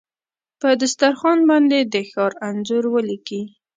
[0.59, 3.41] په دسترخوان باندې د ښار انځور ولیکې